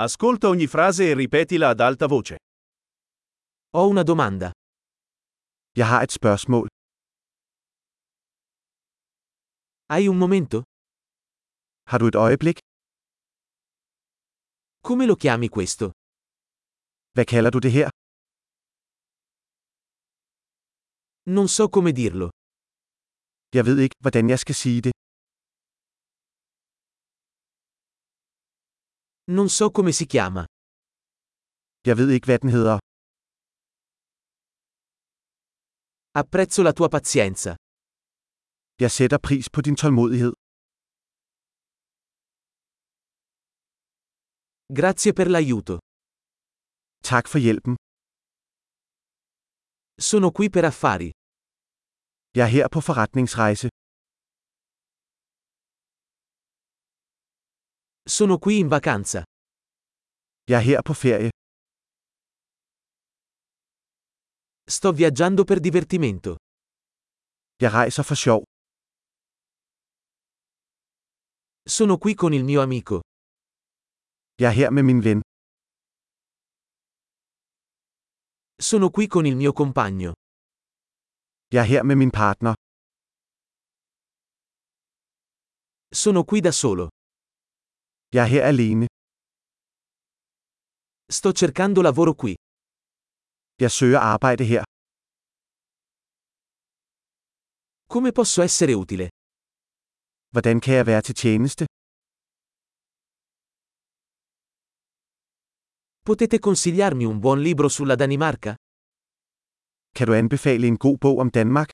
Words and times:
Ascolta 0.00 0.46
ogni 0.48 0.68
frase 0.68 1.10
e 1.10 1.14
ripetila 1.14 1.70
ad 1.70 1.80
alta 1.80 2.06
voce. 2.06 2.36
Ho 3.76 3.88
una 3.88 4.04
domanda. 4.04 4.50
Jeg 5.78 5.86
har 5.86 6.02
et 6.02 6.12
spørgsmål. 6.12 6.66
Hai 9.92 10.06
un 10.08 10.18
momento? 10.18 10.62
Har 11.90 11.98
du 11.98 12.06
et 12.06 12.14
øjeblik? 12.14 12.58
Come 14.86 15.06
lo 15.06 15.14
chiami 15.22 15.48
questo? 15.56 15.90
Hvad 17.14 17.24
kalder 17.32 17.50
du 17.50 17.58
det 17.58 17.72
her? 17.72 17.88
Non 21.36 21.48
so 21.48 21.64
come 21.74 21.90
dirlo. 21.92 22.28
Jeg 23.56 23.64
ved 23.68 23.78
ikke, 23.84 23.96
hvordan 24.04 24.24
jeg 24.32 24.38
skal 24.38 24.54
sige 24.54 24.80
det. 24.86 24.92
Non 29.36 29.48
so 29.48 29.64
come 29.76 29.92
si 29.92 30.04
chiama. 30.12 30.42
Jeg 31.88 31.96
ved 32.00 32.08
ikke, 32.14 32.26
hvad 32.28 32.38
den 32.44 32.50
hedder. 32.56 32.76
Apprezzo 36.20 36.60
la 36.62 36.72
tua 36.72 36.88
pazienza. 36.96 37.50
Jeg 38.82 38.90
sætter 38.98 39.18
pris 39.28 39.46
på 39.54 39.60
din 39.66 39.76
tålmodighed. 39.82 40.32
Grazie 44.78 45.12
per 45.18 45.26
l'aiuto. 45.34 45.74
Tak 47.10 47.24
for 47.32 47.38
hjælpen. 47.44 47.74
Sono 50.08 50.28
qui 50.36 50.48
per 50.54 50.64
affari. 50.72 51.10
Jeg 52.38 52.44
er 52.48 52.52
her 52.56 52.66
på 52.74 52.80
forretningsrejse. 52.88 53.68
Sono 58.18 58.38
qui 58.38 58.58
in 58.58 58.68
vacanza. 58.68 59.22
Jeg 60.50 60.58
er 60.58 60.64
her 60.68 60.82
på 60.82 60.94
ferie. 61.02 61.30
Sto 64.76 64.90
viaggiando 64.92 65.44
per 65.44 65.58
divertimento. 65.60 66.30
Jeg 67.62 67.70
rejser 67.72 68.02
for 68.02 68.16
sjov. 68.16 68.42
Sono 71.76 71.96
qui 71.98 72.14
con 72.14 72.32
il 72.32 72.44
mio 72.44 72.60
amico. 72.60 72.96
Jeg 74.40 74.48
er 74.50 74.56
her 74.58 74.70
med 74.70 74.82
min 74.82 75.00
ven. 75.06 75.20
Sono 78.68 78.90
qui 78.90 79.06
con 79.06 79.26
il 79.26 79.36
mio 79.36 79.52
compagno. 79.52 80.12
Jeg 81.54 81.60
er 81.62 81.68
her 81.72 81.82
med 81.84 81.96
min 81.96 82.10
partner. 82.10 82.54
Sono 85.92 86.24
qui 86.24 86.40
da 86.40 86.52
solo. 86.52 86.88
Jeg 88.16 88.22
er 88.24 88.30
her 88.34 88.44
alene. 88.52 88.86
Sto 91.16 91.30
cercando 91.40 91.80
lavoro 91.82 92.14
qui. 92.20 92.32
Jeg 93.62 93.70
søger 93.78 94.00
arbejde 94.14 94.44
her. 94.52 94.62
Come 97.92 98.10
posso 98.18 98.42
essere 98.48 98.74
utile? 98.82 99.06
Hvordan 100.34 100.56
kan 100.64 100.74
jeg 100.78 100.86
være 100.86 101.02
til 101.02 101.14
tjeneste? 101.22 101.64
Potete 106.06 106.38
consigliarmi 106.48 107.04
un 107.12 107.20
buon 107.20 107.40
libro 107.48 107.68
sulla 107.68 107.94
Danimarca? 108.02 108.52
Kan 109.96 110.06
du 110.08 110.12
anbefale 110.22 110.66
en 110.66 110.78
god 110.84 110.96
bog 111.04 111.16
om 111.24 111.30
Danmark? 111.38 111.70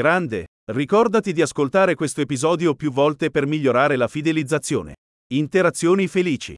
Grande! 0.00 0.51
Ricordati 0.74 1.34
di 1.34 1.42
ascoltare 1.42 1.94
questo 1.94 2.22
episodio 2.22 2.74
più 2.74 2.90
volte 2.90 3.30
per 3.30 3.44
migliorare 3.44 3.94
la 3.96 4.08
fidelizzazione. 4.08 4.94
Interazioni 5.34 6.06
felici. 6.06 6.56